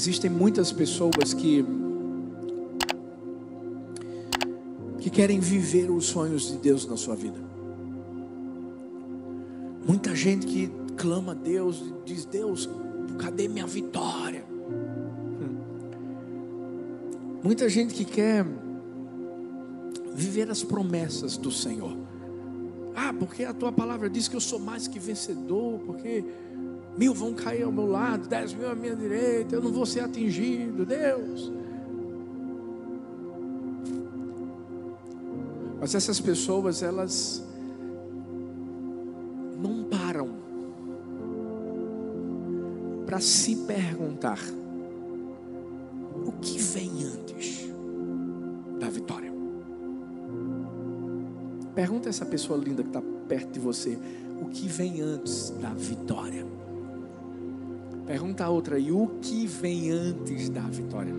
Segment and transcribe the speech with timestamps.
[0.00, 1.62] Existem muitas pessoas que
[4.98, 7.38] que querem viver os sonhos de Deus na sua vida.
[9.86, 12.66] Muita gente que clama a Deus, diz: Deus,
[13.18, 14.42] cadê minha vitória?
[15.38, 15.58] Hum.
[17.44, 18.46] Muita gente que quer
[20.14, 21.94] viver as promessas do Senhor.
[22.96, 26.24] Ah, porque a tua palavra diz que eu sou mais que vencedor, porque
[27.00, 30.00] mil vão cair ao meu lado, dez mil à minha direita, eu não vou ser
[30.00, 31.50] atingido, Deus.
[35.80, 37.42] Mas essas pessoas, elas
[39.58, 40.28] não param
[43.06, 44.38] para se perguntar
[46.26, 47.66] o que vem antes
[48.78, 49.32] da vitória.
[51.74, 53.98] Pergunta essa pessoa linda que está perto de você:
[54.42, 56.60] o que vem antes da vitória?
[58.10, 61.14] Pergunta a outra: e o que vem antes da vitória?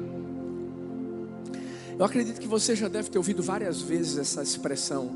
[1.97, 5.09] Eu acredito que você já deve ter ouvido várias vezes essa expressão.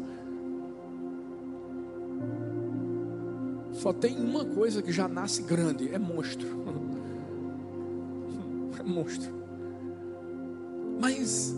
[3.74, 6.48] Só tem uma coisa que já nasce grande: é monstro.
[8.80, 9.34] É monstro.
[11.00, 11.56] Mas,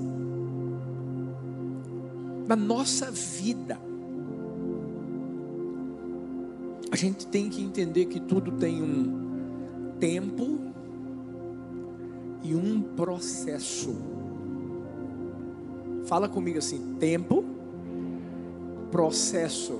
[2.47, 3.79] na nossa vida,
[6.91, 9.26] a gente tem que entender que tudo tem um
[9.99, 10.59] tempo
[12.43, 13.95] e um processo.
[16.05, 17.43] Fala comigo assim: tempo,
[18.91, 19.79] processo.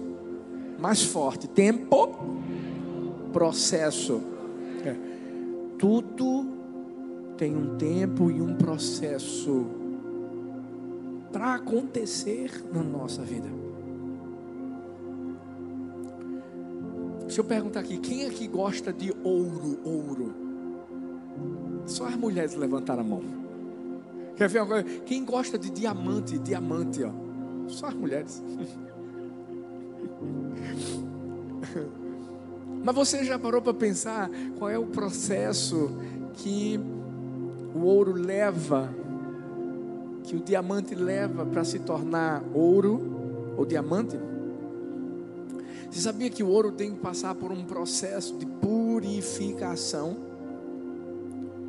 [0.80, 2.16] Mais forte: tempo,
[3.32, 4.22] processo.
[4.86, 4.96] É.
[5.78, 6.46] Tudo
[7.38, 9.66] tem um tempo e um processo
[11.32, 13.67] para acontecer na nossa vida.
[17.38, 19.80] Deixa eu perguntar aqui: quem aqui gosta de ouro?
[19.84, 20.34] Ouro.
[21.86, 23.22] Só as mulheres levantaram a mão.
[24.36, 24.84] Quer ver coisa?
[25.02, 27.12] Quem gosta de diamante, diamante, ó.
[27.68, 28.42] Só as mulheres.
[32.84, 35.92] Mas você já parou para pensar qual é o processo
[36.34, 36.80] que
[37.76, 38.92] o ouro leva,
[40.24, 44.27] que o diamante leva para se tornar ouro ou diamante?
[45.98, 50.16] Você sabia que o ouro tem que passar por um processo de purificação?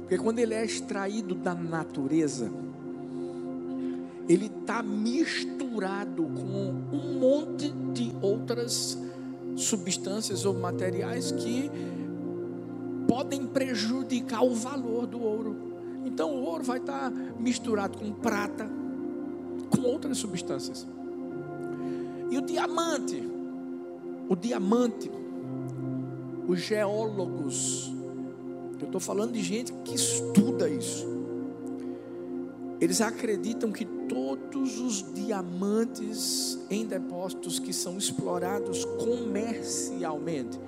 [0.00, 2.52] Porque quando ele é extraído da natureza,
[4.28, 8.98] ele está misturado com um monte de outras
[9.56, 11.70] substâncias ou materiais que
[13.08, 15.56] podem prejudicar o valor do ouro.
[16.04, 18.68] Então o ouro vai estar tá misturado com prata,
[19.70, 20.86] com outras substâncias.
[22.30, 23.37] E o diamante,
[24.28, 25.10] o diamante,
[26.46, 27.92] os geólogos
[28.80, 31.06] eu estou falando de gente que estuda isso.
[32.80, 40.60] Eles acreditam que todos os diamantes em depósitos que são explorados comercialmente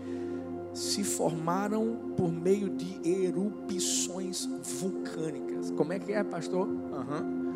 [0.75, 4.49] se formaram por meio de erupções
[4.81, 5.71] vulcânicas.
[5.71, 6.67] Como é que é, pastor?
[6.67, 7.53] Uhum.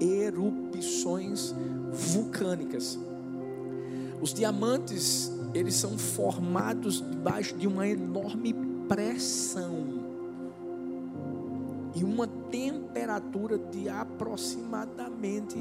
[0.00, 1.52] Erupções
[1.90, 2.96] vulcânicas.
[4.20, 8.54] Os diamantes, eles são formados debaixo de uma enorme
[8.88, 9.98] pressão
[11.94, 15.56] e uma temperatura de aproximadamente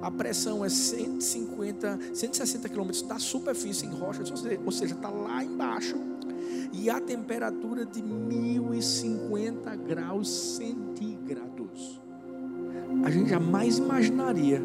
[0.00, 4.22] a pressão é 150, 160 quilômetros da superfície em rocha,
[4.64, 5.96] ou seja, está lá embaixo
[6.72, 12.00] e a temperatura de 1050 graus centígrados.
[13.04, 14.62] A gente jamais imaginaria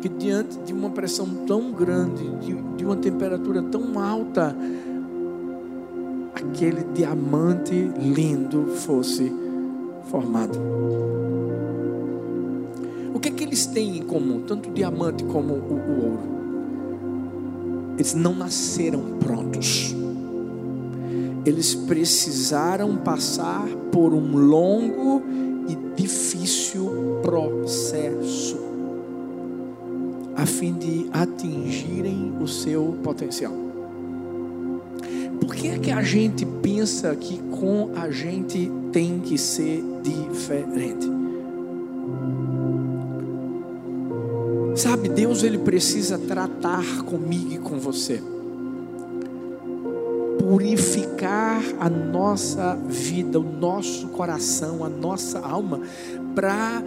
[0.00, 4.56] que diante de uma pressão tão grande, de, de uma temperatura tão alta,
[6.34, 9.32] aquele diamante lindo fosse
[10.04, 10.58] formado.
[13.12, 16.38] O que é que eles têm em comum, tanto o diamante como o, o ouro?
[17.96, 19.94] Eles não nasceram prontos.
[21.44, 25.22] Eles precisaram passar por um longo
[25.66, 28.37] e difícil processo
[30.38, 33.52] a fim de atingirem o seu potencial.
[35.40, 41.10] Por que é que a gente pensa que com a gente tem que ser diferente?
[44.76, 48.22] Sabe, Deus ele precisa tratar comigo e com você.
[50.38, 55.80] Purificar a nossa vida, o nosso coração, a nossa alma,
[56.36, 56.80] para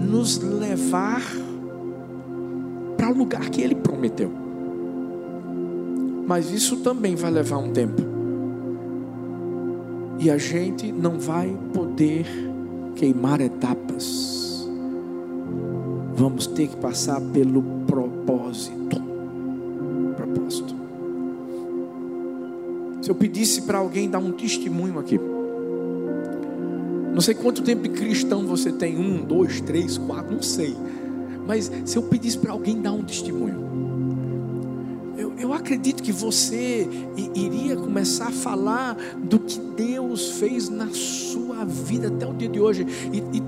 [0.00, 1.22] nos levar
[3.02, 4.30] para o lugar que Ele prometeu.
[6.24, 8.00] Mas isso também vai levar um tempo.
[10.20, 12.24] E a gente não vai poder
[12.94, 14.68] queimar etapas.
[16.14, 19.02] Vamos ter que passar pelo propósito.
[20.16, 20.72] Propósito.
[23.00, 25.18] Se eu pedisse para alguém dar um testemunho aqui,
[27.12, 30.76] não sei quanto tempo de cristão você tem, um, dois, três, quatro, não sei.
[31.46, 33.62] Mas se eu pedisse para alguém dar um testemunho,
[35.16, 36.88] eu, eu acredito que você
[37.34, 42.60] iria começar a falar do que Deus fez na sua vida até o dia de
[42.60, 42.86] hoje.
[43.12, 43.42] E, e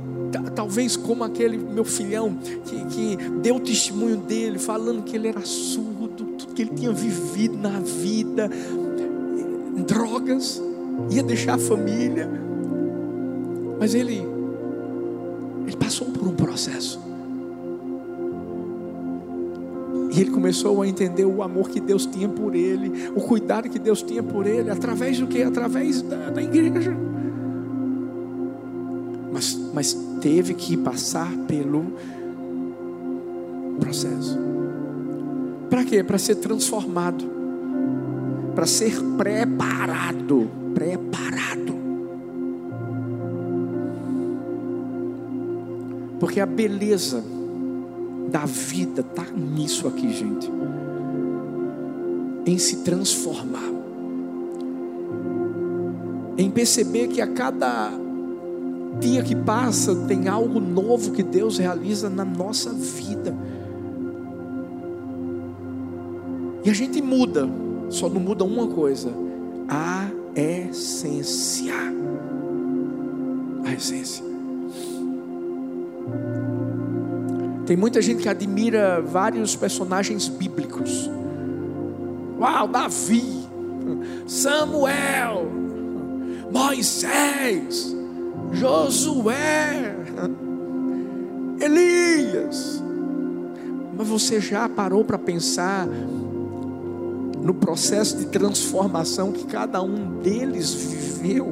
[0.55, 5.43] talvez como aquele meu filhão que, que deu o testemunho dele, falando que ele era
[5.43, 8.50] surdo, tudo que ele tinha vivido na vida,
[9.87, 10.62] drogas,
[11.11, 12.29] ia deixar a família.
[13.79, 14.23] Mas ele,
[15.67, 17.04] ele passou por um processo.
[20.14, 23.81] E ele começou a entender o amor que Deus tinha por ele, o cuidado que
[23.81, 25.43] Deus tinha por ele, através do que?
[25.43, 26.96] Através da, da igreja.
[29.32, 31.87] Mas, mas teve que passar pelo
[33.81, 34.38] processo.
[35.69, 36.05] Para quê?
[36.05, 37.25] Para ser transformado,
[38.55, 40.49] para ser preparado.
[40.72, 41.75] Preparado.
[46.20, 47.33] Porque a beleza
[48.34, 50.50] da vida está nisso aqui, gente.
[52.44, 53.70] Em se transformar.
[56.36, 57.92] Em perceber que a cada
[58.98, 63.32] dia que passa tem algo novo que Deus realiza na nossa vida.
[66.64, 67.48] E a gente muda,
[67.88, 69.12] só não muda uma coisa:
[69.69, 71.72] a essência.
[73.64, 74.33] A essência.
[77.66, 81.11] Tem muita gente que admira vários personagens bíblicos.
[82.38, 83.25] Uau, Davi,
[84.26, 85.46] Samuel,
[86.52, 87.96] Moisés,
[88.52, 89.96] Josué,
[91.58, 92.82] Elias.
[93.96, 95.87] Mas você já parou para pensar
[97.40, 101.50] no processo de transformação que cada um deles viveu?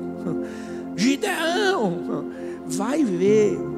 [0.94, 2.26] Gideão,
[2.66, 3.71] vai ver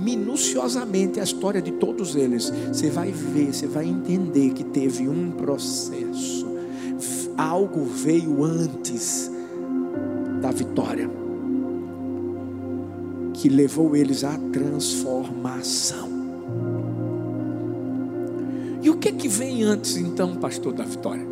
[0.00, 5.30] minuciosamente a história de todos eles, você vai ver, você vai entender que teve um
[5.32, 6.48] processo.
[7.36, 9.30] Algo veio antes
[10.40, 11.08] da vitória
[13.34, 16.08] que levou eles à transformação.
[18.82, 21.26] E o que é que vem antes então, pastor da vitória?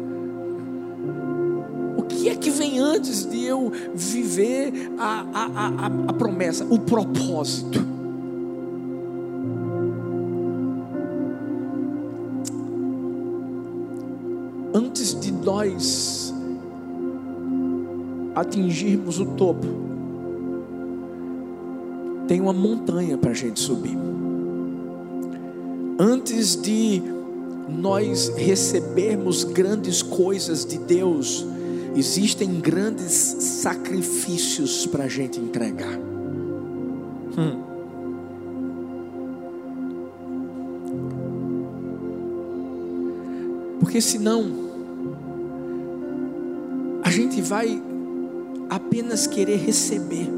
[1.97, 6.79] O que é que vem antes de eu viver a, a, a, a promessa, o
[6.79, 7.98] propósito?
[15.59, 16.33] Nós
[18.37, 19.67] atingirmos o topo,
[22.29, 23.99] tem uma montanha para a gente subir.
[25.99, 27.03] Antes de
[27.69, 31.45] nós recebermos grandes coisas de Deus,
[31.97, 35.99] existem grandes sacrifícios para a gente entregar.
[37.37, 37.65] Hum.
[43.81, 44.68] Porque senão
[47.19, 47.83] gente vai
[48.71, 50.29] apenas querer receber.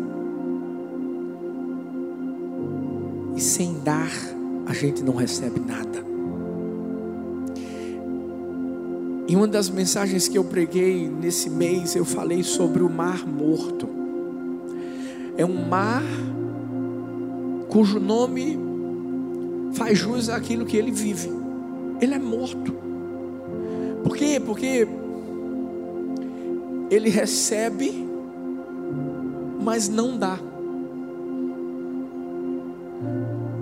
[3.37, 4.11] E sem dar,
[4.67, 6.01] a gente não recebe nada.
[9.29, 13.87] Em uma das mensagens que eu preguei nesse mês, eu falei sobre o mar morto.
[15.37, 16.03] É um mar
[17.69, 18.59] cujo nome
[19.75, 21.31] faz jus àquilo que ele vive.
[22.01, 22.75] Ele é morto.
[24.03, 24.41] Por quê?
[24.45, 24.89] Porque
[26.91, 28.07] ele recebe,
[29.63, 30.39] mas não dá.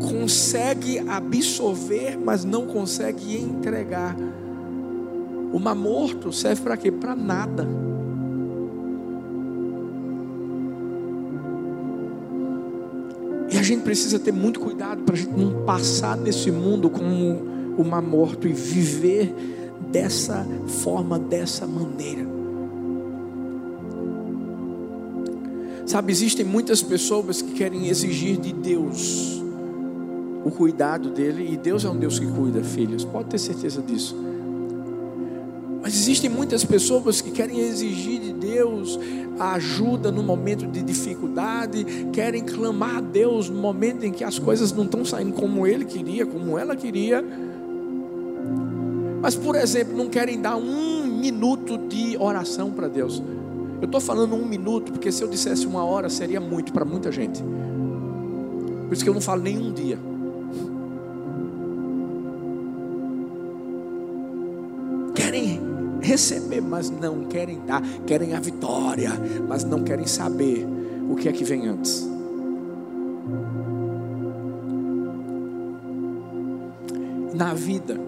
[0.00, 4.16] Consegue absorver, mas não consegue entregar.
[5.52, 6.90] O mar morto serve para quê?
[6.90, 7.68] Para nada.
[13.50, 17.48] E a gente precisa ter muito cuidado para a gente não passar nesse mundo como
[17.76, 19.34] o mar morto e viver
[19.90, 20.46] dessa
[20.82, 22.27] forma, dessa maneira.
[25.88, 29.42] Sabe, existem muitas pessoas que querem exigir de Deus
[30.44, 34.14] o cuidado dele, e Deus é um Deus que cuida, filhos, pode ter certeza disso.
[35.80, 39.00] Mas existem muitas pessoas que querem exigir de Deus
[39.38, 44.38] a ajuda no momento de dificuldade, querem clamar a Deus no momento em que as
[44.38, 47.24] coisas não estão saindo como ele queria, como ela queria.
[49.22, 53.22] Mas, por exemplo, não querem dar um minuto de oração para Deus.
[53.80, 57.12] Eu estou falando um minuto, porque se eu dissesse uma hora seria muito para muita
[57.12, 57.42] gente.
[57.42, 59.98] Por isso que eu não falo nem um dia.
[65.14, 65.60] Querem
[66.00, 67.82] receber, mas não querem dar.
[68.06, 69.10] Querem a vitória,
[69.46, 70.66] mas não querem saber
[71.08, 72.08] o que é que vem antes.
[77.34, 78.00] Na vida,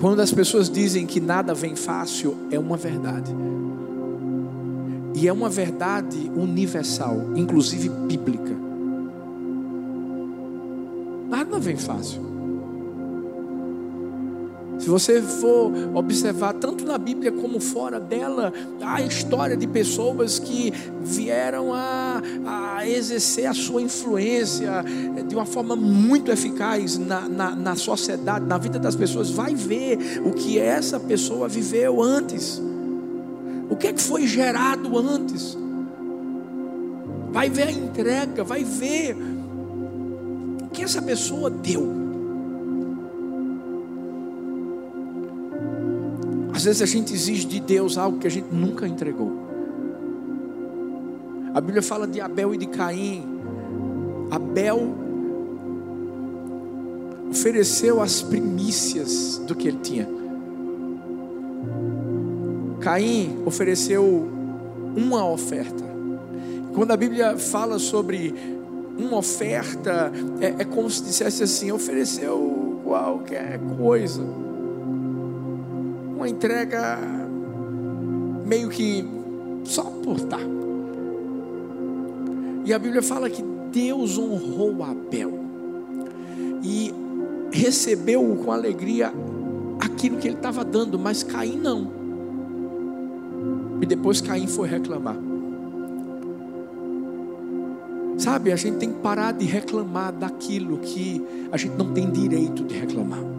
[0.00, 3.34] quando as pessoas dizem que nada vem fácil, é uma verdade.
[5.14, 8.56] E é uma verdade universal, inclusive bíblica.
[11.28, 12.37] Nada vem fácil.
[14.88, 20.72] Se você for observar, tanto na Bíblia como fora dela, a história de pessoas que
[21.02, 24.82] vieram a, a exercer a sua influência
[25.28, 30.22] de uma forma muito eficaz na, na, na sociedade, na vida das pessoas, vai ver
[30.24, 32.58] o que essa pessoa viveu antes.
[33.68, 35.54] O que é que foi gerado antes?
[37.30, 39.14] Vai ver a entrega, vai ver
[40.64, 42.07] o que essa pessoa deu.
[46.58, 49.30] Às vezes a gente exige de Deus algo que a gente nunca entregou.
[51.54, 53.24] A Bíblia fala de Abel e de Caim.
[54.28, 54.92] Abel
[57.30, 60.08] ofereceu as primícias do que ele tinha.
[62.80, 64.28] Caim ofereceu
[64.96, 65.84] uma oferta.
[66.74, 68.34] Quando a Bíblia fala sobre
[68.98, 70.10] uma oferta,
[70.40, 74.47] é, é como se dissesse assim: ofereceu qualquer coisa
[76.18, 76.98] uma entrega
[78.44, 79.04] meio que
[79.62, 80.40] só por estar.
[82.64, 85.38] E a Bíblia fala que Deus honrou Abel
[86.62, 86.92] e
[87.52, 89.12] recebeu com alegria
[89.78, 91.92] aquilo que ele estava dando, mas Caim não.
[93.80, 95.16] E depois Caim foi reclamar.
[98.18, 102.64] Sabe, a gente tem que parar de reclamar daquilo que a gente não tem direito
[102.64, 103.37] de reclamar.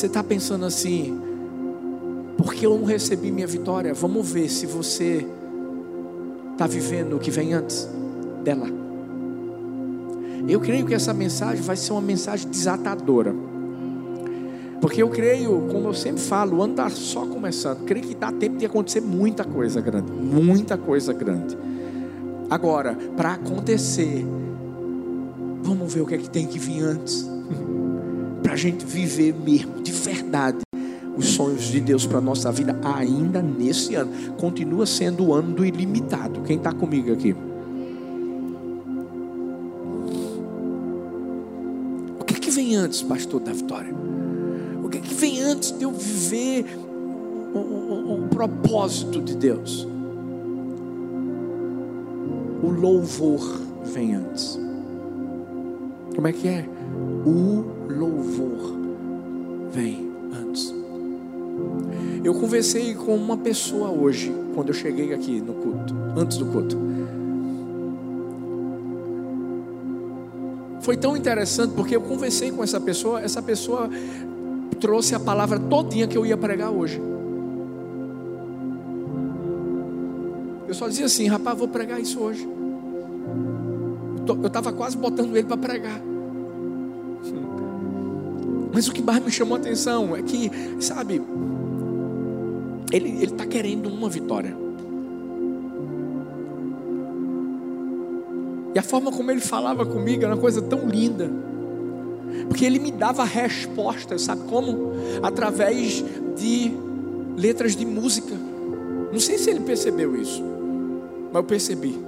[0.00, 1.20] Você está pensando assim,
[2.38, 3.92] porque eu não recebi minha vitória?
[3.92, 5.26] Vamos ver se você
[6.52, 7.86] está vivendo o que vem antes
[8.42, 8.66] dela.
[10.48, 13.34] Eu creio que essa mensagem vai ser uma mensagem desatadora.
[14.80, 17.84] Porque eu creio, como eu sempre falo, o ano está só começando.
[17.84, 20.10] Creio que dá tempo de acontecer muita coisa grande.
[20.10, 21.58] Muita coisa grande.
[22.48, 24.26] Agora, para acontecer,
[25.62, 27.28] vamos ver o que é que tem que vir antes
[28.50, 30.58] para a gente viver mesmo, de verdade,
[31.16, 34.10] os sonhos de Deus para a nossa vida ainda nesse ano.
[34.38, 36.40] Continua sendo o ano do ilimitado.
[36.40, 37.32] Quem está comigo aqui?
[42.18, 43.94] O que, é que vem antes, pastor da vitória?
[44.82, 46.76] O que, é que vem antes de eu viver
[47.54, 49.86] o, o, o propósito de Deus?
[52.64, 54.58] O louvor vem antes.
[56.16, 56.68] Como é que é?
[57.24, 58.74] O louvor
[59.72, 60.74] vem antes.
[62.22, 66.76] Eu conversei com uma pessoa hoje, quando eu cheguei aqui no culto, antes do culto.
[70.80, 73.88] Foi tão interessante porque eu conversei com essa pessoa, essa pessoa
[74.80, 77.00] trouxe a palavra todinha que eu ia pregar hoje.
[80.66, 82.48] Eu só dizia assim, rapaz, vou pregar isso hoje.
[84.26, 86.09] Eu estava quase botando ele para pregar.
[88.72, 90.50] Mas o que mais me chamou a atenção é que,
[90.80, 91.20] sabe,
[92.92, 94.56] ele está querendo uma vitória.
[98.74, 101.30] E a forma como ele falava comigo era uma coisa tão linda.
[102.48, 104.92] Porque ele me dava respostas, sabe como?
[105.22, 106.04] Através
[106.36, 106.72] de
[107.36, 108.34] letras de música.
[109.12, 110.42] Não sei se ele percebeu isso,
[111.32, 111.98] mas eu percebi.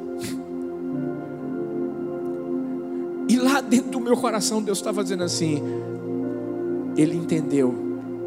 [3.29, 5.63] E lá dentro do meu coração, Deus estava dizendo assim:
[6.97, 7.75] ele entendeu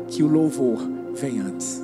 [0.08, 0.80] que o louvor
[1.14, 1.84] vem antes.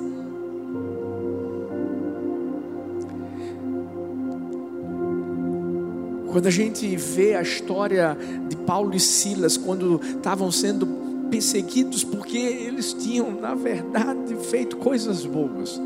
[6.30, 8.16] Quando a gente vê a história
[8.48, 10.86] de Paulo e Silas, quando estavam sendo
[11.30, 15.80] perseguidos, porque eles tinham, na verdade, feito coisas boas.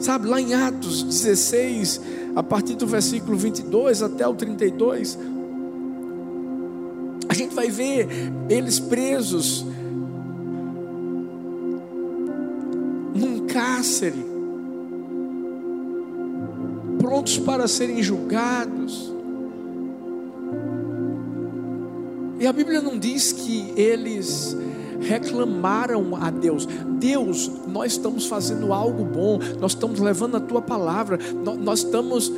[0.00, 2.00] Sabe, lá em Atos 16,
[2.34, 5.33] a partir do versículo 22 até o 32, a gente
[7.64, 8.08] vai ver
[8.48, 9.64] eles presos
[13.14, 14.24] num cárcere,
[16.98, 19.12] prontos para serem julgados.
[22.38, 24.56] E a Bíblia não diz que eles
[25.00, 26.66] reclamaram a Deus:
[26.98, 31.18] Deus, nós estamos fazendo algo bom, nós estamos levando a tua palavra,
[31.62, 32.30] nós estamos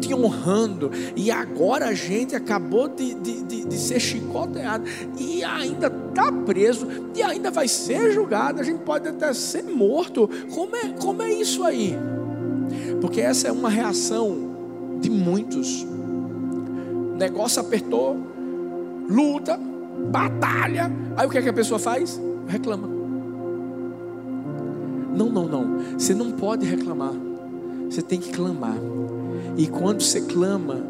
[0.00, 4.84] te honrando, e agora a gente acabou de, de, de, de ser chicoteado,
[5.18, 10.28] e ainda está preso, e ainda vai ser julgado, a gente pode até ser morto.
[10.54, 11.96] Como é, como é isso aí?
[13.00, 14.50] Porque essa é uma reação
[15.00, 15.82] de muitos.
[15.82, 18.16] O negócio apertou,
[19.08, 19.58] luta,
[20.10, 20.90] batalha.
[21.16, 22.20] Aí o que, é que a pessoa faz?
[22.46, 22.88] Reclama.
[25.14, 25.98] Não, não, não.
[25.98, 27.12] Você não pode reclamar.
[27.88, 28.76] Você tem que clamar.
[29.56, 30.84] E quando você clama,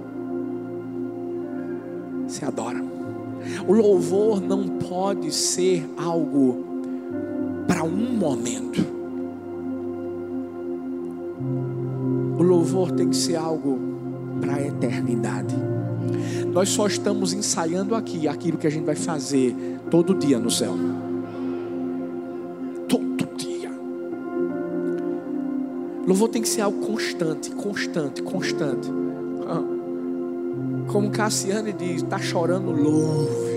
[2.26, 2.80] você adora.
[3.66, 6.64] O louvor não pode ser algo
[7.66, 8.84] para um momento.
[12.38, 13.78] O louvor tem que ser algo
[14.40, 15.54] para a eternidade.
[16.52, 19.54] Nós só estamos ensaiando aqui aquilo que a gente vai fazer
[19.90, 20.74] todo dia no céu.
[26.06, 28.88] Louvor tem que ser algo constante, constante, constante.
[29.46, 29.62] Ah.
[30.90, 33.50] Como Cassiane diz, está chorando, louve.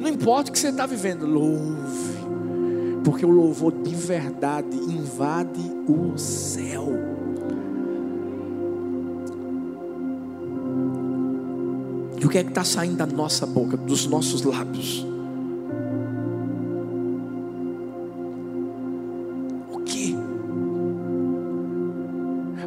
[0.00, 2.16] Não importa o que você está vivendo, louve.
[3.04, 6.88] Porque o louvor de verdade invade o céu.
[12.20, 15.15] E o que é que está saindo da nossa boca, dos nossos lábios?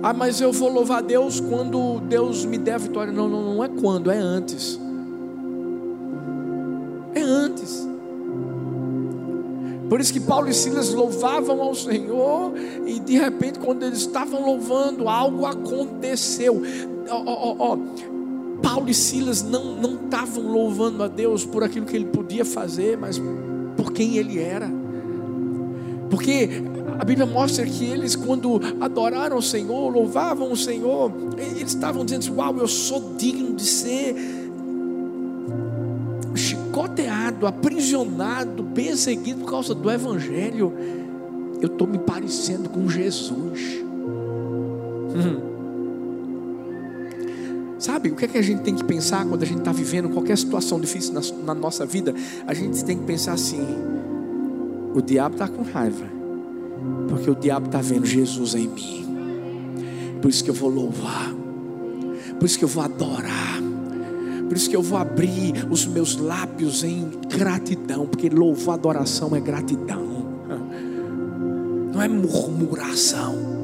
[0.01, 3.11] Ah, mas eu vou louvar Deus quando Deus me der a vitória.
[3.11, 4.79] Não, não, não é quando, é antes.
[7.13, 7.87] É antes.
[9.89, 12.53] Por isso que Paulo e Silas louvavam ao Senhor,
[12.85, 16.61] e de repente, quando eles estavam louvando, algo aconteceu.
[17.09, 17.77] Ó,
[18.61, 23.19] Paulo e Silas não estavam louvando a Deus por aquilo que ele podia fazer, mas
[23.75, 24.69] por quem ele era.
[26.09, 26.49] Porque
[26.97, 32.21] a Bíblia mostra que eles, quando adoraram o Senhor, louvavam o Senhor, eles estavam dizendo:
[32.21, 34.15] assim, Uau, eu sou digno de ser
[36.35, 40.73] chicoteado, aprisionado, perseguido por causa do Evangelho.
[41.61, 43.83] Eu estou me parecendo com Jesus.
[45.15, 45.49] Hum.
[47.79, 50.09] Sabe, o que é que a gente tem que pensar quando a gente está vivendo
[50.09, 52.13] qualquer situação difícil na, na, nossa vida?
[52.45, 53.65] A gente tem que pensar assim:
[54.93, 56.05] o diabo está com raiva,
[57.09, 59.05] porque o diabo está vendo Jesus em mim.
[60.21, 61.33] Por isso que eu vou louvar,
[62.39, 63.61] por isso que eu vou adorar,
[64.47, 69.39] por isso que eu vou abrir os meus lábios em gratidão, porque louvar, adoração é
[69.39, 70.05] gratidão,
[71.93, 73.59] não é murmuração.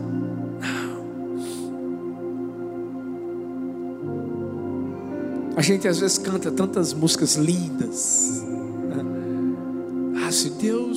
[5.55, 8.43] A gente às vezes canta tantas músicas lindas.
[8.89, 9.03] Né?
[10.25, 10.94] Ah, se Deus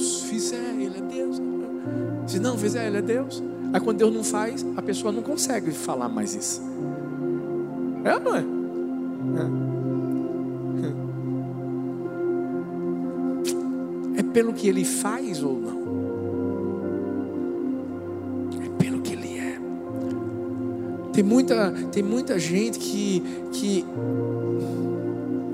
[2.38, 3.42] Se não fizer, Ele é Deus.
[3.72, 6.62] Aí quando Deus não faz, a pessoa não consegue falar mais isso.
[8.04, 8.44] É ou não é?
[14.16, 15.78] É, é pelo que Ele faz ou não?
[18.64, 19.58] É pelo que Ele é.
[21.12, 23.20] Tem muita, tem muita gente que,
[23.50, 23.84] que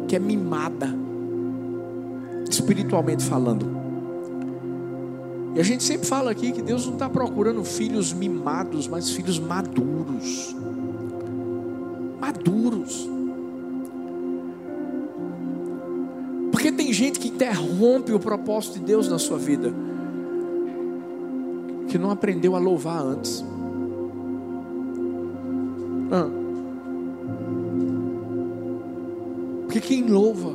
[0.06, 0.94] que é mimada,
[2.50, 3.73] espiritualmente falando.
[5.54, 9.38] E a gente sempre fala aqui que Deus não está procurando filhos mimados, mas filhos
[9.38, 10.54] maduros.
[12.20, 13.08] Maduros.
[16.50, 19.72] Porque tem gente que interrompe o propósito de Deus na sua vida,
[21.88, 23.44] que não aprendeu a louvar antes.
[26.10, 26.30] Ah.
[29.62, 30.53] Porque quem louva,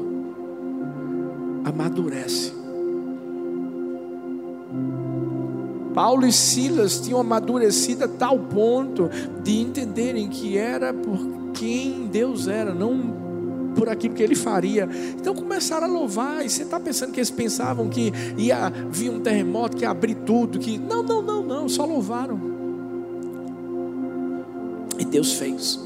[5.99, 9.09] Paulo e Silas tinham amadurecido a tal ponto
[9.43, 11.19] de entenderem que era por
[11.53, 14.87] quem Deus era, não por aquilo que ele faria.
[15.19, 16.45] Então começaram a louvar.
[16.45, 20.15] E você está pensando que eles pensavam que ia vir um terremoto, que ia abrir
[20.15, 22.39] tudo, que não, não, não, não, só louvaram.
[24.97, 25.81] E Deus fez.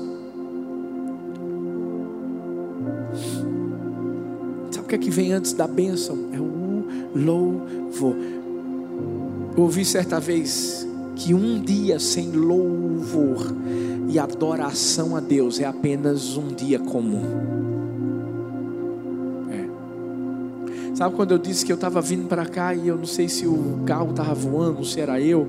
[4.94, 6.30] que é que vem antes da bênção?
[6.32, 8.16] É o louvor.
[9.56, 13.54] Ouvi certa vez que um dia sem louvor
[14.10, 17.22] e adoração a Deus é apenas um dia comum.
[19.52, 20.96] É.
[20.96, 23.46] Sabe quando eu disse que eu estava vindo para cá e eu não sei se
[23.46, 25.48] o carro estava voando, se era eu,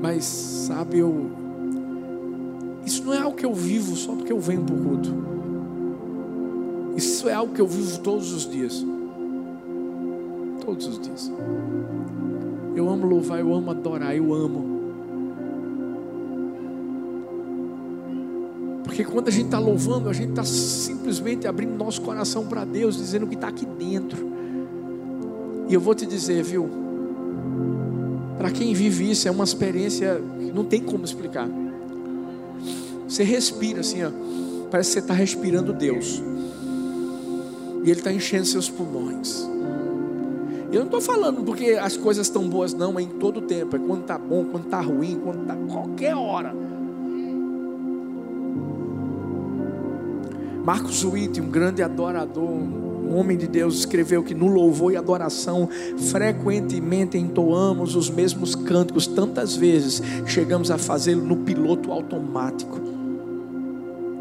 [0.00, 1.30] mas sabe, eu.
[2.84, 5.14] Isso não é algo que eu vivo só porque eu venho para o culto.
[6.96, 8.84] Isso é algo que eu vivo todos os dias.
[10.64, 11.30] Todos os dias.
[12.78, 14.78] Eu amo louvar, eu amo adorar, eu amo.
[18.84, 22.96] Porque quando a gente está louvando, a gente está simplesmente abrindo nosso coração para Deus,
[22.96, 24.30] dizendo o que está aqui dentro.
[25.68, 26.70] E eu vou te dizer, viu?
[28.38, 31.48] Para quem vive isso, é uma experiência que não tem como explicar.
[33.08, 34.10] Você respira assim, ó.
[34.70, 36.22] Parece que você está respirando Deus.
[37.82, 39.48] E Ele está enchendo seus pulmões.
[40.70, 43.74] Eu não estou falando porque as coisas estão boas, não, é em todo tempo.
[43.76, 46.54] É quando está bom, quando está ruim, quando está qualquer hora.
[50.62, 55.66] Marcos Witt, um grande adorador, um homem de Deus, escreveu que no louvor e adoração
[56.10, 62.78] frequentemente entoamos os mesmos cânticos, tantas vezes chegamos a fazê-lo no piloto automático.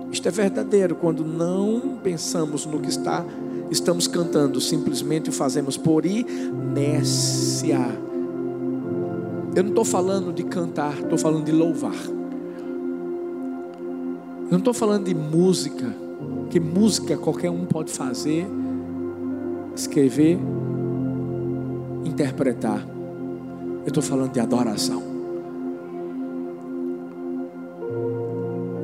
[0.10, 3.26] Isto é verdadeiro quando não pensamos no que está
[3.70, 7.80] estamos cantando, simplesmente o fazemos por inércia.
[9.56, 11.96] Eu não estou falando de cantar, estou falando de louvar.
[14.46, 15.94] Eu não estou falando de música,
[16.50, 18.48] que música qualquer um pode fazer,
[19.76, 20.38] escrever,
[22.06, 22.86] interpretar.
[23.82, 25.04] Eu estou falando de adoração.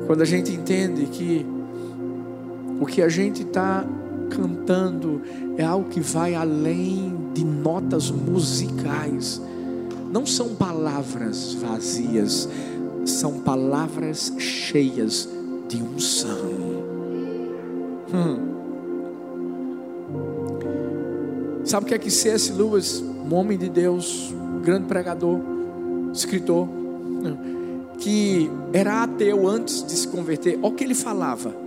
[0.06, 1.46] Quando a gente entende que
[2.80, 3.86] o que a gente está
[4.30, 5.22] cantando
[5.56, 9.40] é algo que vai além de notas musicais.
[10.10, 12.48] Não são palavras vazias,
[13.04, 15.28] são palavras cheias
[15.68, 16.84] de unção.
[18.12, 18.54] Hum.
[21.64, 22.52] Sabe o que é que C.S.
[22.52, 24.32] Lewis, um homem de Deus,
[24.62, 25.40] grande pregador,
[26.12, 26.68] escritor,
[27.98, 31.63] que era ateu antes de se converter, olha o que ele falava.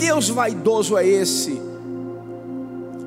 [0.00, 1.60] Deus vaidoso é esse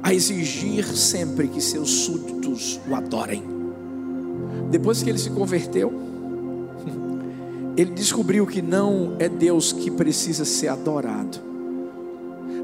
[0.04, 3.44] a exigir sempre que seus súditos o adorem?
[4.70, 5.92] Depois que ele se converteu,
[7.76, 11.40] ele descobriu que não é Deus que precisa ser adorado.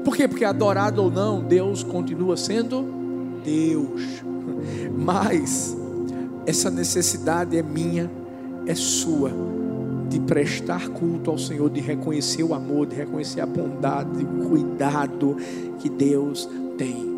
[0.04, 0.28] Por quê?
[0.28, 2.84] Porque adorado ou não, Deus continua sendo
[3.44, 4.22] Deus.
[4.96, 5.76] Mas
[6.46, 8.08] essa necessidade é minha,
[8.64, 9.32] é sua
[10.10, 15.36] de prestar culto ao Senhor, de reconhecer o amor, de reconhecer a bondade, o cuidado
[15.78, 17.08] que Deus tem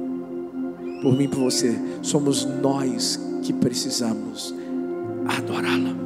[1.01, 1.75] por mim e por você.
[2.03, 4.55] Somos nós que precisamos
[5.27, 5.97] adorá-la.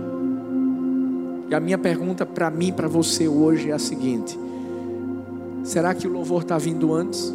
[1.51, 4.38] E a minha pergunta para mim, para você hoje é a seguinte:
[5.64, 7.35] será que o louvor está vindo antes?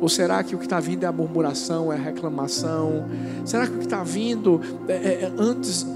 [0.00, 3.04] Ou será que o que está vindo é a murmuração, é a reclamação?
[3.44, 5.86] Será que o que está vindo é, é, é antes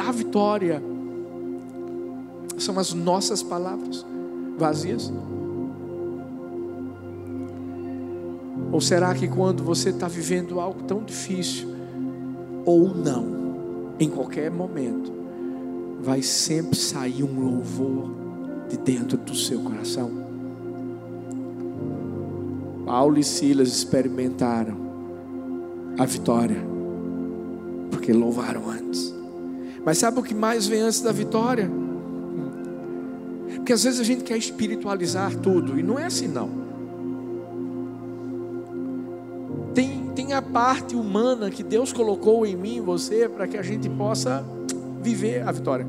[0.00, 0.80] da vitória?
[2.58, 4.04] São as nossas palavras
[4.58, 5.12] vazias?
[8.72, 11.68] Ou será que quando você está vivendo algo tão difícil,
[12.64, 15.12] ou não, em qualquer momento,
[16.00, 18.10] vai sempre sair um louvor
[18.68, 20.10] de dentro do seu coração?
[22.84, 24.76] Paulo e Silas experimentaram
[25.98, 26.62] a vitória,
[27.90, 29.14] porque louvaram antes.
[29.84, 31.70] Mas sabe o que mais vem antes da vitória?
[33.66, 36.48] Porque às vezes a gente quer espiritualizar tudo, e não é assim não.
[39.74, 43.62] Tem, tem a parte humana que Deus colocou em mim e você para que a
[43.62, 44.44] gente possa
[45.02, 45.84] viver a vitória.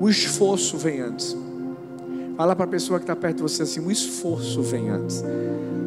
[0.00, 1.36] O esforço vem antes.
[2.36, 5.22] Fala para a pessoa que está perto de você assim: o esforço vem antes.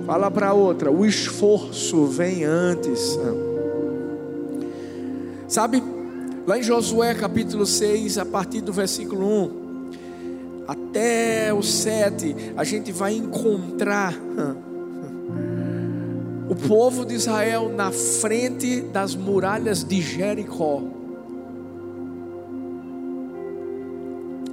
[0.06, 3.20] Fala para outra: o esforço vem antes.
[5.50, 5.84] Sabe,
[6.48, 9.28] lá em Josué capítulo 6, a partir do versículo
[9.64, 9.67] 1
[10.68, 14.14] até o 7, a gente vai encontrar
[16.50, 20.84] o povo de Israel na frente das muralhas de Jericó.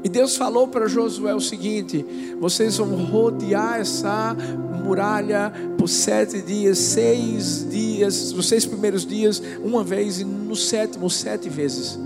[0.05, 2.05] E Deus falou para Josué o seguinte:
[2.39, 4.37] vocês vão rodear essa
[4.85, 11.09] muralha por sete dias, seis dias, os seis primeiros dias, uma vez, e no sétimo,
[11.09, 11.99] sete vezes.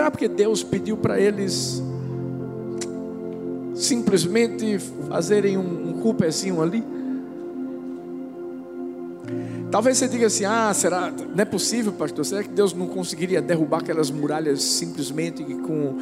[0.00, 1.82] Será porque Deus pediu para eles
[3.74, 4.78] simplesmente
[5.10, 6.82] fazerem um, um culpezinho ali?
[9.70, 11.10] Talvez você diga assim: ah, será?
[11.10, 12.24] Não é possível, pastor?
[12.24, 15.98] Será que Deus não conseguiria derrubar aquelas muralhas simplesmente com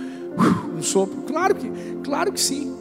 [0.76, 1.22] um sopro?
[1.22, 1.68] Claro que,
[2.04, 2.72] claro que sim.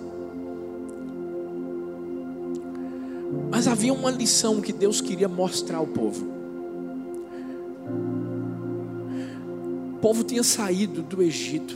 [3.49, 6.36] Mas havia uma lição que Deus queria mostrar ao povo.
[10.07, 11.75] Povo tinha saído do Egito,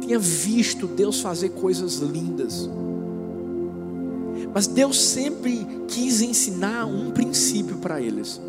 [0.00, 2.70] tinha visto Deus fazer coisas lindas.
[4.54, 8.40] Mas Deus sempre quis ensinar um princípio para eles.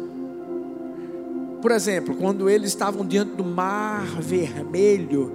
[1.64, 5.32] Por exemplo, quando eles estavam diante do mar vermelho,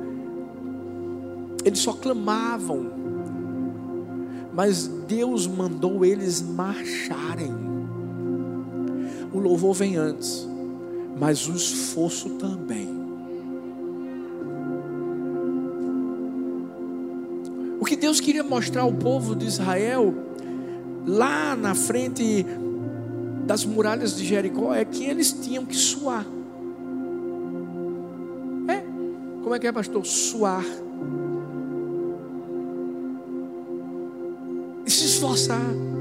[1.65, 2.87] eles só clamavam,
[4.55, 7.53] mas Deus mandou eles marcharem.
[9.33, 10.47] O louvor vem antes,
[11.19, 12.89] mas o esforço também.
[17.81, 20.15] O que Deus queria mostrar ao povo de Israel,
[21.07, 22.45] lá na frente
[23.47, 26.27] das muralhas de Jericó é que eles tinham que suar.
[28.69, 28.81] É?
[29.43, 30.05] Como é que é, pastor?
[30.05, 30.65] Suar.
[34.85, 35.98] E se esforçar.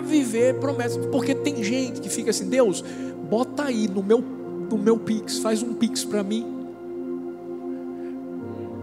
[0.00, 1.04] Viver promessas.
[1.06, 2.84] Porque tem gente que fica assim, Deus,
[3.28, 4.22] bota aí no meu,
[4.70, 6.46] no meu Pix, faz um Pix para mim.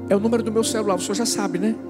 [0.09, 1.75] É o número do meu celular, o senhor já sabe, né?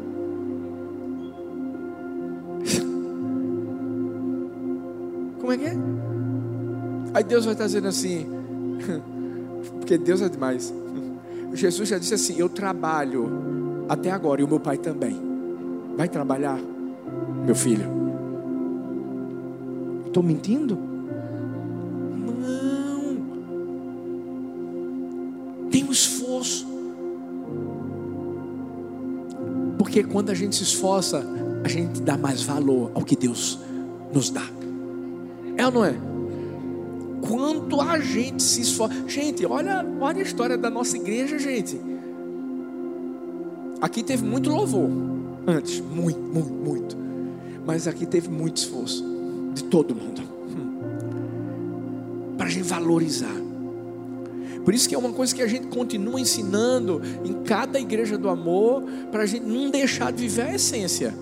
[7.14, 8.28] Aí Deus vai estar dizendo assim,
[9.80, 10.74] porque Deus é demais.
[11.54, 15.20] Jesus já disse assim: Eu trabalho até agora e o meu pai também.
[15.96, 16.60] Vai trabalhar,
[17.46, 17.97] meu filho?
[20.18, 20.76] Estou mentindo?
[22.26, 23.18] Não.
[25.70, 26.66] Tem um esforço.
[29.78, 31.24] Porque quando a gente se esforça,
[31.64, 33.60] a gente dá mais valor ao que Deus
[34.12, 34.42] nos dá.
[35.56, 35.94] É ou não é?
[37.22, 38.96] quanto a gente se esforça.
[39.08, 41.80] Gente, olha, olha a história da nossa igreja, gente.
[43.80, 44.90] Aqui teve muito louvor
[45.46, 46.98] antes, muito, muito, muito.
[47.64, 49.17] Mas aqui teve muito esforço
[49.58, 50.80] de todo mundo hum.
[52.38, 53.36] para a gente valorizar.
[54.64, 58.28] Por isso que é uma coisa que a gente continua ensinando em cada igreja do
[58.28, 61.14] amor, para a gente não deixar de viver a essência.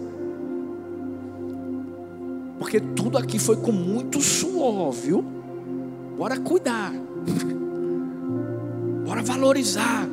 [2.57, 5.23] Porque tudo aqui foi com muito suor, viu?
[6.17, 6.91] Bora cuidar.
[9.05, 10.09] Bora valorizar.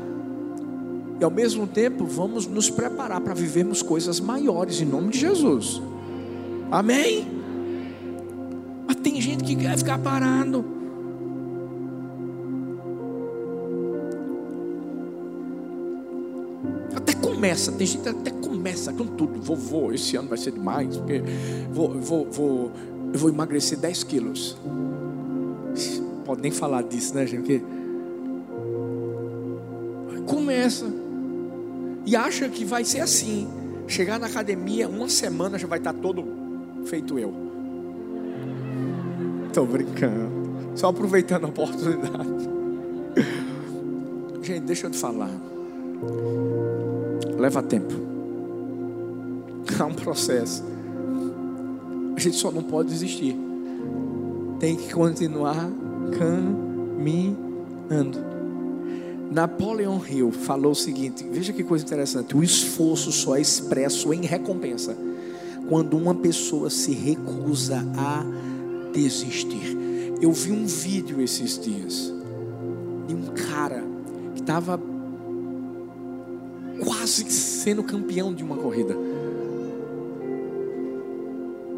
[1.19, 5.81] E ao mesmo tempo, vamos nos preparar para vivermos coisas maiores em nome de Jesus.
[6.71, 7.32] Amém?
[9.23, 10.65] Gente que quer ficar parado.
[16.97, 19.41] Até começa, tem gente que até começa com tudo.
[19.41, 21.23] Vou, esse ano vai ser demais, porque
[21.71, 22.73] vou, vou, vou,
[23.13, 24.57] eu vou emagrecer 10 quilos
[26.25, 27.41] pode nem falar disso, né, gente?
[27.41, 27.63] Porque
[30.27, 30.87] começa
[32.07, 33.49] e acha que vai ser assim.
[33.87, 36.25] Chegar na academia, uma semana já vai estar todo
[36.87, 37.52] feito eu.
[39.55, 40.33] Estou brincando.
[40.75, 42.49] Só aproveitando a oportunidade.
[44.43, 45.31] Gente, deixa eu te falar.
[47.39, 47.93] Leva tempo.
[49.79, 50.63] É um processo.
[52.15, 53.37] A gente só não pode desistir.
[54.61, 55.69] Tem que continuar
[56.17, 57.37] caminhando.
[59.29, 62.37] Napoleon Hill falou o seguinte: veja que coisa interessante.
[62.37, 64.97] O esforço só é expresso em recompensa
[65.69, 68.25] quando uma pessoa se recusa a
[68.93, 69.77] desistir.
[70.21, 72.13] Eu vi um vídeo esses dias
[73.09, 73.83] de um cara
[74.35, 74.81] que estava
[76.85, 78.97] quase sendo campeão de uma corrida.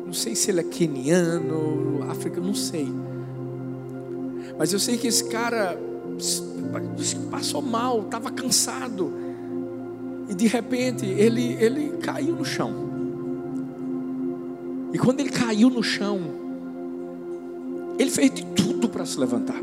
[0.04, 2.88] Não sei se ele é keniano, africano, não sei.
[4.58, 5.78] Mas eu sei que esse cara
[7.30, 9.12] passou mal, estava cansado.
[10.28, 12.72] E de repente ele, ele caiu no chão.
[14.92, 16.43] E quando ele caiu no chão,
[17.98, 19.60] ele fez de tudo para se levantar.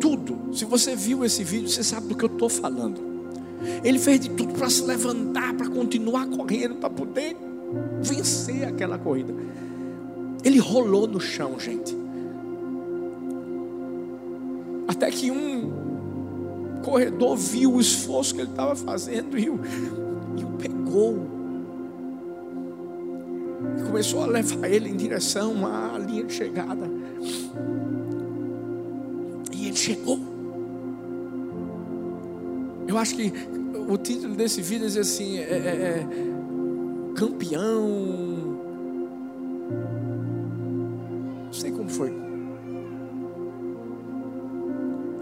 [0.00, 0.54] Tudo.
[0.54, 3.00] Se você viu esse vídeo, você sabe do que eu estou falando.
[3.82, 7.36] Ele fez de tudo para se levantar, para continuar correndo, para poder
[8.02, 9.34] vencer aquela corrida.
[10.44, 11.96] Ele rolou no chão, gente.
[14.86, 15.70] Até que um
[16.84, 19.58] corredor viu o esforço que ele estava fazendo e o,
[20.36, 21.33] e o pegou.
[23.86, 26.90] Começou a levar ele em direção à linha de chegada.
[29.52, 30.18] E ele chegou.
[32.86, 33.32] Eu acho que
[33.88, 36.06] o título desse vídeo diz assim: é, é, é
[37.14, 37.88] campeão.
[41.46, 42.12] Não sei como foi.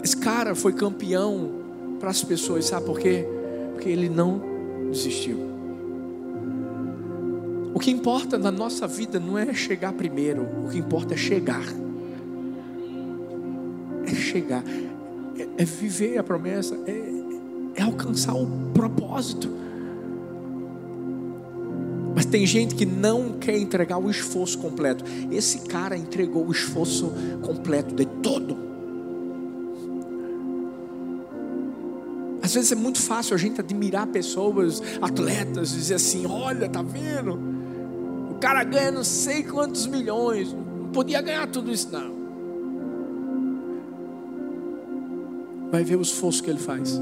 [0.03, 1.63] Esse cara foi campeão
[1.99, 3.25] para as pessoas, sabe por quê?
[3.73, 4.41] Porque ele não
[4.91, 5.52] desistiu.
[7.83, 11.65] Que importa na nossa vida não é chegar primeiro, o que importa é chegar.
[14.05, 14.63] É chegar.
[15.37, 17.01] É, é viver a promessa, é,
[17.75, 19.49] é alcançar o propósito.
[22.15, 25.03] Mas tem gente que não quer entregar o esforço completo.
[25.29, 28.55] Esse cara entregou o esforço completo de todo.
[32.41, 37.52] Às vezes é muito fácil a gente admirar pessoas, atletas, dizer assim: olha, tá vendo?
[38.43, 42.11] Cara ganha não sei quantos milhões, não podia ganhar tudo isso, não.
[45.71, 46.99] Vai ver o esforço que ele faz.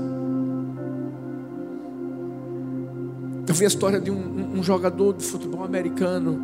[3.47, 6.43] Eu vi a história de um, um jogador de futebol americano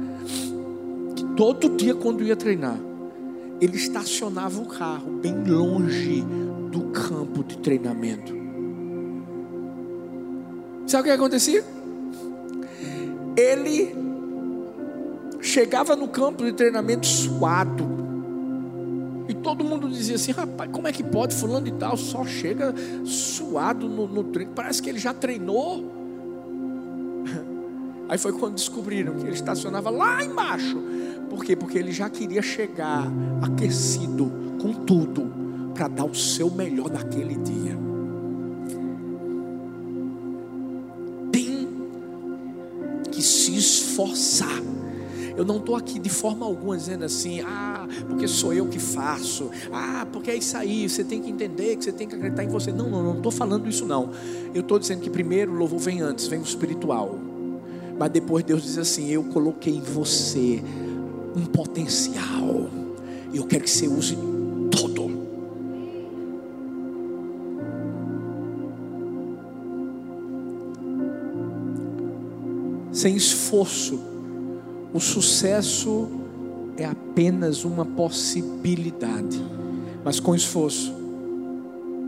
[1.15, 2.79] que todo dia, quando ia treinar,
[3.61, 6.25] ele estacionava o carro bem longe
[6.71, 8.33] do campo de treinamento.
[10.87, 11.63] Sabe o que acontecia?
[13.37, 14.06] Ele
[15.47, 17.87] chegava no campo de treinamento suado.
[19.27, 21.33] E todo mundo dizia assim: rapaz, como é que pode?
[21.33, 22.73] Fulano de tal só chega
[23.05, 24.51] suado no, no treino.
[24.53, 25.91] Parece que ele já treinou.
[28.07, 30.77] Aí foi quando descobriram que ele estacionava lá embaixo.
[31.29, 31.55] Por quê?
[31.55, 33.05] Porque ele já queria chegar
[33.41, 34.31] aquecido
[34.61, 35.31] com tudo
[35.73, 37.77] para dar o seu melhor naquele dia.
[41.31, 41.67] Tem
[43.11, 44.76] que se esforçar.
[45.37, 49.51] Eu não estou aqui de forma alguma dizendo assim, ah, porque sou eu que faço,
[49.71, 52.47] ah, porque é isso aí, você tem que entender, que você tem que acreditar em
[52.47, 52.71] você.
[52.71, 54.09] Não, não, não estou falando isso não.
[54.51, 57.19] Eu estou dizendo que primeiro o louvor vem antes, vem o espiritual.
[57.99, 60.63] Mas depois Deus diz assim: Eu coloquei em você
[61.35, 62.67] um potencial.
[63.31, 64.17] Eu quero que você use
[64.71, 65.07] todo.
[72.91, 74.16] Sem esforço,
[74.93, 76.07] o sucesso
[76.77, 79.43] é apenas uma possibilidade.
[80.03, 80.93] Mas com esforço,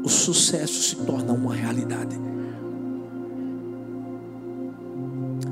[0.03, 2.17] o sucesso se torna uma realidade.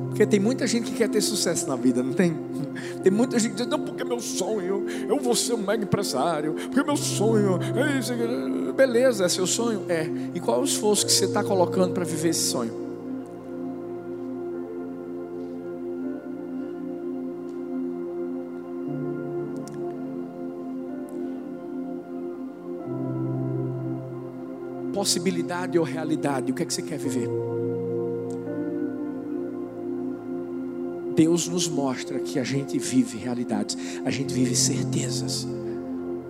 [0.07, 2.35] Porque tem muita gente que quer ter sucesso na vida, não tem?
[3.03, 6.53] Tem muita gente que diz, não, porque meu sonho, eu vou ser um mega empresário,
[6.53, 8.13] porque meu sonho é isso.
[8.73, 9.83] Beleza, é seu sonho?
[9.87, 10.09] É.
[10.33, 12.86] E qual é o esforço que você está colocando para viver esse sonho?
[25.07, 26.51] Possibilidade ou realidade?
[26.51, 27.29] O que é que você quer viver?
[31.15, 35.47] Deus nos mostra que a gente vive realidades, a gente vive certezas,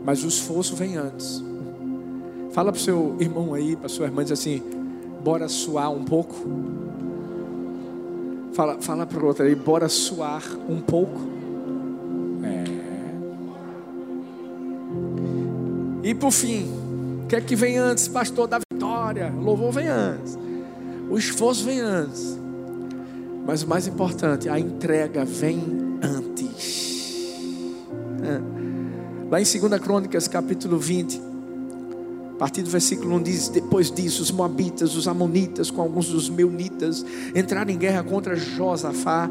[0.06, 1.44] mas o esforço vem antes.
[2.52, 4.62] Fala para o seu irmão aí, para sua irmã, diz assim:
[5.24, 6.36] bora suar um pouco.
[8.54, 11.20] Fala, fala para o outro aí, bora suar um pouco.
[12.44, 12.64] É.
[16.10, 16.68] E por fim,
[17.24, 18.67] o que é que vem antes, pastor da
[19.08, 19.32] vitória?
[19.34, 20.38] O louvor vem antes,
[21.10, 22.38] o esforço vem antes.
[23.46, 25.64] Mas o mais importante, a entrega vem
[26.02, 27.78] antes.
[28.22, 28.42] É.
[29.30, 31.22] Lá em 2 Crônicas, capítulo 20,
[32.34, 36.30] a partir do versículo 1 diz: Depois disso, os Moabitas, os Amonitas, com alguns dos
[36.30, 39.30] Meunitas, entraram em guerra contra Josafá.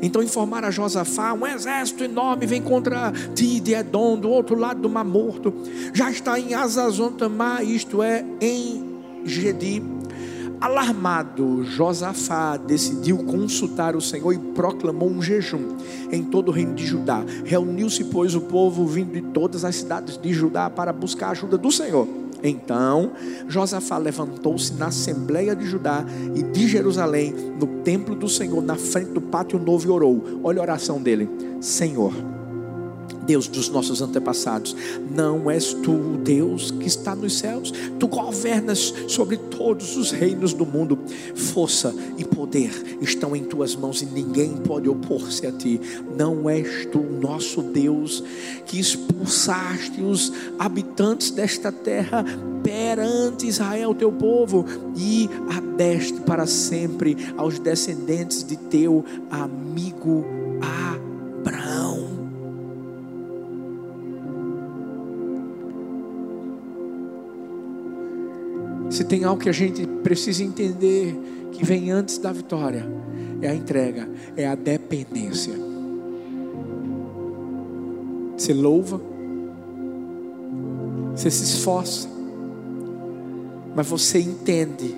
[0.00, 4.80] Então informaram a Josafá: um exército enorme vem contra ti de Edom, do outro lado
[4.80, 5.52] do Mar Morto.
[5.92, 8.87] Já está em Azazon Tamar, isto é, em
[9.28, 9.82] Gedi
[10.60, 15.76] Alarmado, Josafá decidiu consultar o Senhor e proclamou um jejum
[16.10, 17.24] em todo o reino de Judá.
[17.44, 21.56] Reuniu-se, pois, o povo vindo de todas as cidades de Judá para buscar a ajuda
[21.56, 22.08] do Senhor.
[22.42, 23.12] Então,
[23.46, 29.12] Josafá levantou-se na Assembleia de Judá e de Jerusalém, no templo do Senhor, na frente
[29.12, 30.40] do pátio novo, e orou.
[30.42, 31.28] Olha a oração dele:
[31.60, 32.12] Senhor
[33.28, 34.74] Deus dos nossos antepassados.
[35.14, 37.70] Não és tu o Deus que está nos céus.
[38.00, 40.98] Tu governas sobre todos os reinos do mundo.
[41.34, 42.70] Força e poder
[43.02, 45.78] estão em tuas mãos e ninguém pode opor-se a ti.
[46.16, 48.24] Não és tu o nosso Deus
[48.64, 52.24] que expulsaste os habitantes desta terra
[52.62, 54.64] perante Israel, teu povo,
[54.96, 60.24] e adeste para sempre aos descendentes de teu amigo
[60.60, 61.87] Abraão.
[68.90, 71.18] Se tem algo que a gente precisa entender
[71.52, 72.86] que vem antes da vitória,
[73.42, 75.54] é a entrega, é a dependência.
[78.36, 79.00] Você louva,
[81.14, 82.08] você se esforça,
[83.74, 84.94] mas você entende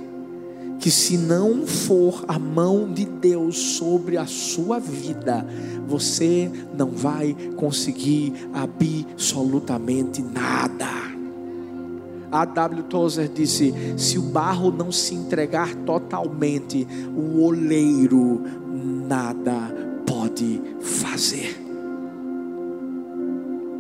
[0.79, 5.47] que se não for a mão de Deus sobre a sua vida,
[5.87, 11.10] você não vai conseguir absolutamente nada.
[12.31, 12.45] A.
[12.45, 12.83] W.
[12.85, 18.43] Tozer disse: se o barro não se entregar totalmente, o oleiro
[19.09, 19.75] nada
[20.07, 21.59] pode fazer.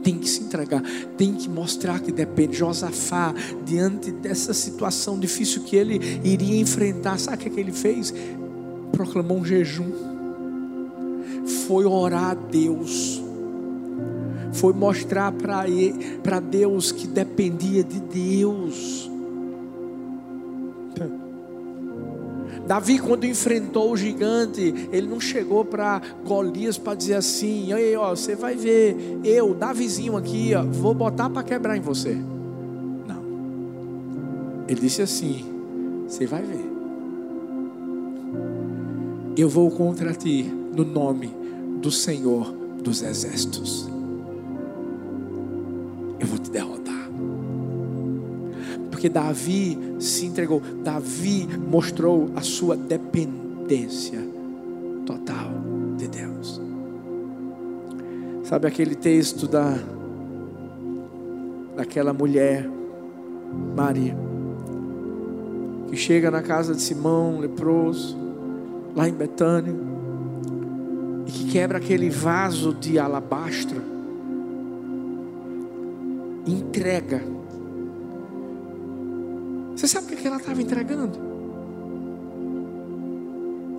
[0.02, 0.82] Tem que se entregar,
[1.16, 2.56] tem que mostrar que depende.
[2.56, 3.34] Josafá,
[3.64, 8.12] diante dessa situação difícil que ele iria enfrentar, sabe o que, é que ele fez?
[8.92, 9.90] Proclamou um jejum,
[11.66, 13.19] foi orar a Deus
[14.60, 19.10] foi mostrar para Deus que dependia de Deus.
[22.66, 28.10] Davi, quando enfrentou o gigante, ele não chegou para Golias para dizer assim: Ei, ó,
[28.10, 32.14] você vai ver, eu, Davizinho aqui, ó, vou botar para quebrar em você.
[33.08, 33.24] Não.
[34.68, 35.42] Ele disse assim:
[36.06, 36.70] Você vai ver.
[39.36, 41.34] Eu vou contra ti no nome
[41.80, 42.52] do Senhor
[42.82, 43.89] dos Exércitos
[46.20, 47.08] eu vou te derrotar.
[48.90, 54.20] Porque Davi se entregou, Davi mostrou a sua dependência
[55.06, 55.50] total
[55.96, 56.60] de Deus.
[58.44, 59.78] Sabe aquele texto da
[61.76, 62.68] daquela mulher
[63.74, 64.14] Maria
[65.88, 68.16] que chega na casa de Simão leproso
[68.94, 69.74] lá em Betânia
[71.26, 73.99] e que quebra aquele vaso de alabastro
[76.52, 77.22] entrega.
[79.74, 81.18] Você sabe o que ela estava entregando?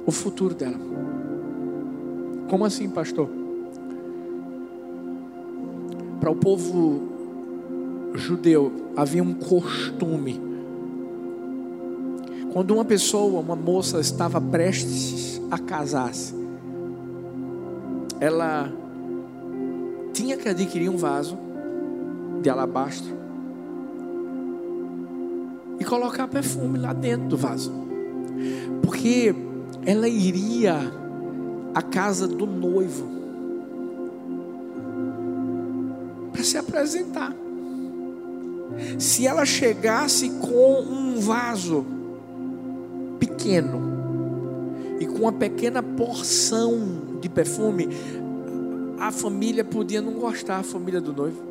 [0.06, 0.80] O futuro dela.
[2.50, 3.30] Como assim, pastor?
[6.20, 7.02] Para o povo
[8.16, 10.40] judeu havia um costume.
[12.52, 16.34] Quando uma pessoa, uma moça, estava prestes a casar-se,
[18.20, 18.72] ela
[20.14, 21.38] tinha que adquirir um vaso
[22.42, 23.16] de alabastro
[25.80, 27.72] e colocar perfume lá dentro do vaso,
[28.84, 29.34] porque
[29.86, 30.76] ela iria
[31.74, 33.08] à casa do noivo
[36.32, 37.34] para se apresentar.
[38.98, 41.86] Se ela chegasse com um vaso
[43.20, 43.82] pequeno
[45.00, 47.90] e com uma pequena porção de perfume,
[49.00, 51.42] a família podia não gostar, a família do noivo.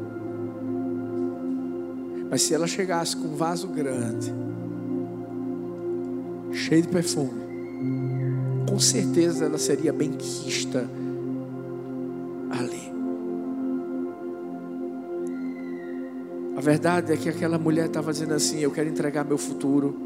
[2.30, 4.32] Mas se ela chegasse com um vaso grande,
[6.52, 7.40] cheio de perfume,
[8.68, 10.88] com certeza ela seria bem quista
[12.50, 12.90] ali.
[16.56, 19.98] A verdade é que aquela mulher estava dizendo assim: Eu quero entregar meu futuro,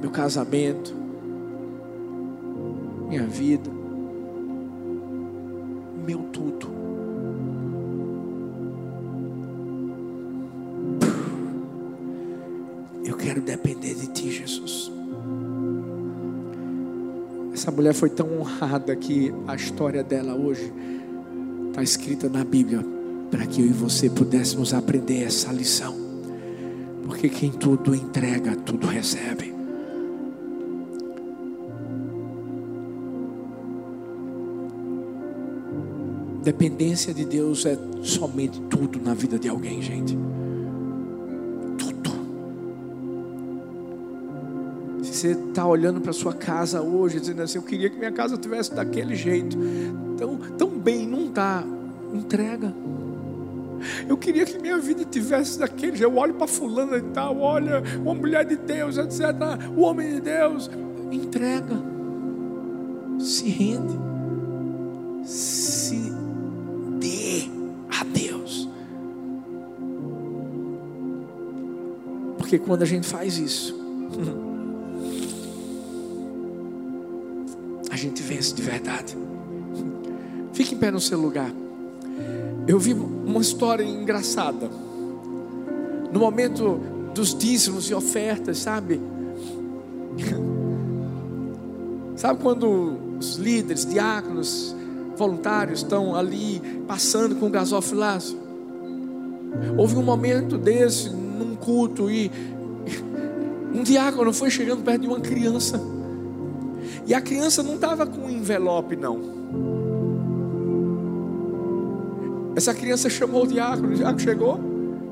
[0.00, 0.94] meu casamento,
[3.08, 3.73] minha vida,
[17.74, 20.72] mulher foi tão honrada que a história dela hoje
[21.68, 22.84] está escrita na Bíblia
[23.30, 25.94] para que eu e você pudéssemos aprender essa lição.
[27.04, 29.52] Porque quem tudo entrega, tudo recebe.
[36.44, 40.16] Dependência de Deus é somente tudo na vida de alguém, gente.
[45.24, 48.74] Você está olhando para sua casa hoje, dizendo assim: Eu queria que minha casa tivesse
[48.74, 49.56] daquele jeito.
[50.14, 51.64] Então, tão bem, não está.
[52.12, 52.74] Entrega.
[54.06, 56.12] Eu queria que minha vida tivesse daquele jeito.
[56.12, 59.20] Eu olho para fulano e tal, olha, uma mulher de Deus, etc.
[59.74, 60.70] O homem de Deus.
[61.10, 61.74] Entrega.
[63.18, 63.98] Se rende.
[65.24, 66.12] Se
[67.00, 67.48] dê
[67.98, 68.68] a Deus.
[72.36, 73.83] Porque quando a gente faz isso,
[78.52, 79.16] de verdade.
[80.52, 81.50] Fique em pé no seu lugar.
[82.66, 84.70] Eu vi uma história engraçada.
[86.12, 86.80] No momento
[87.14, 89.00] dos dízimos e ofertas, sabe?
[92.16, 94.74] Sabe quando os líderes, diáconos,
[95.16, 98.38] voluntários estão ali passando com o gasofilácio?
[99.76, 102.30] Houve um momento desse num culto e
[103.74, 105.93] um diácono foi chegando perto de uma criança.
[107.06, 109.20] E a criança não estava com um envelope, não.
[112.56, 114.60] Essa criança chamou o diácono, o diácono chegou,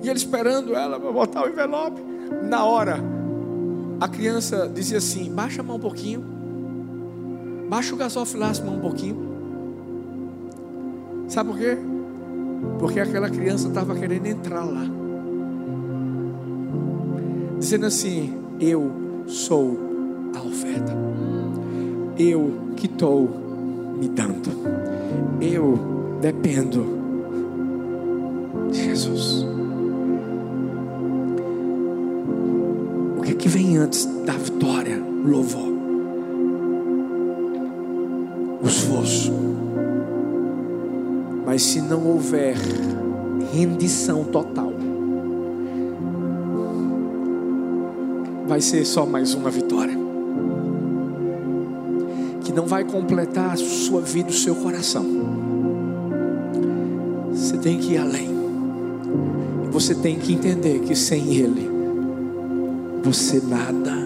[0.02, 2.00] e ele esperando ela para botar o envelope.
[2.48, 2.98] Na hora,
[4.00, 6.24] a criança dizia assim: baixa a mão um pouquinho,
[7.68, 9.32] baixa o gasofilácio um pouquinho.
[11.28, 11.78] Sabe por quê?
[12.78, 15.02] Porque aquela criança estava querendo entrar lá.
[17.62, 18.90] dizendo assim: Eu
[19.26, 19.78] sou
[20.34, 20.92] a oferta,
[22.18, 23.28] eu que estou
[23.98, 24.50] me dando,
[25.40, 25.78] eu
[26.20, 26.84] dependo
[28.70, 29.46] de Jesus.
[33.18, 35.02] O que é que vem antes da vitória?
[35.24, 35.72] Louvor,
[38.62, 39.32] o esforço.
[41.46, 42.56] Mas se não houver
[43.52, 44.72] rendição total,
[48.46, 50.01] vai ser só mais uma vitória.
[52.52, 55.06] Que não vai completar a sua vida, o seu coração.
[57.32, 58.28] Você tem que ir além.
[59.70, 61.66] Você tem que entender que sem Ele,
[63.02, 64.01] você nada